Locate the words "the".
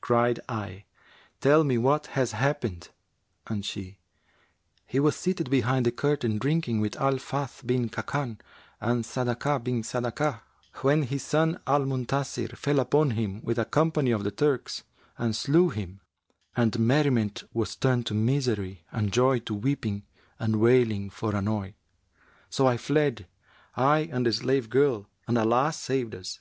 5.86-5.92, 14.24-14.32, 24.26-24.32